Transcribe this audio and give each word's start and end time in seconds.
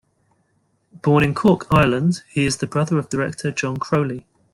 Born 1.03 1.23
in 1.23 1.35
Cork, 1.35 1.67
Ireland, 1.71 2.23
he 2.31 2.43
is 2.47 2.57
the 2.57 2.65
brother 2.65 2.97
of 2.97 3.09
director 3.09 3.51
John 3.51 3.77
Crowley. 3.77 4.25